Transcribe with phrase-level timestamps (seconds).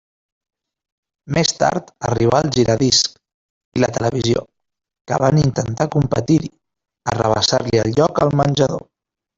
[1.37, 3.13] Més tard arribà el giradiscs
[3.79, 4.43] i la televisió,
[5.11, 6.53] que van intentar competir-hi,
[7.15, 8.89] arrabassar-li el lloc al menjador.